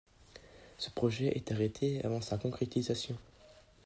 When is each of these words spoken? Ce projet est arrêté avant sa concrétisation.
Ce 0.79 0.89
projet 0.89 1.27
est 1.37 1.51
arrêté 1.51 2.03
avant 2.03 2.21
sa 2.21 2.39
concrétisation. 2.39 3.15